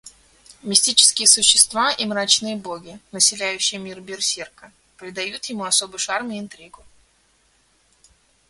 Мистические 0.63 1.27
существа 1.27 1.91
и 1.91 2.07
мрачные 2.07 2.55
боги, 2.55 2.99
населяющие 3.11 3.79
мир 3.79 4.01
Берсерка, 4.01 4.71
придают 4.97 5.45
ему 5.45 5.63
особый 5.63 5.99
шарм 5.99 6.31
и 6.31 6.39
интригу. 6.39 6.83